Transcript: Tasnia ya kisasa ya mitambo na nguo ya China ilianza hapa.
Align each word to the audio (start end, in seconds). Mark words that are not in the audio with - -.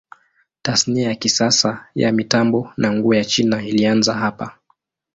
Tasnia 0.61 1.09
ya 1.09 1.15
kisasa 1.15 1.87
ya 1.95 2.11
mitambo 2.11 2.73
na 2.77 2.91
nguo 2.93 3.13
ya 3.15 3.25
China 3.25 3.63
ilianza 3.63 4.13
hapa. 4.13 4.57